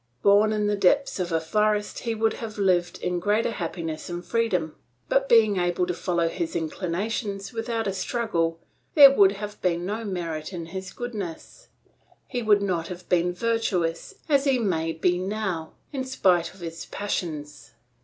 [0.23, 4.25] Born in the depths of a forest he would have lived in greater happiness and
[4.25, 4.75] freedom;
[5.09, 8.59] but being able to follow his inclinations without a struggle
[8.95, 11.67] there would have been no merit in his goodness,
[12.25, 16.87] he would not have been virtuous, as he may be now, in spite of his
[16.87, 17.73] passions.